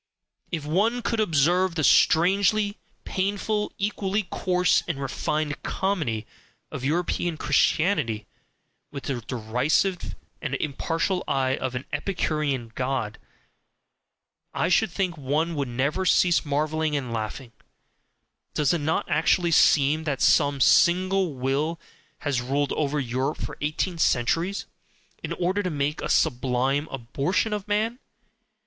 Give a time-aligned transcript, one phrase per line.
[0.51, 6.25] If one could observe the strangely painful, equally coarse and refined comedy
[6.71, 8.25] of European Christianity
[8.89, 13.19] with the derisive and impartial eye of an Epicurean god,
[14.55, 17.51] I should think one would never cease marvelling and laughing;
[18.55, 21.79] does it not actually seem that some single will
[22.21, 24.65] has ruled over Europe for eighteen centuries
[25.21, 27.99] in order to make a SUBLIME ABORTION of man?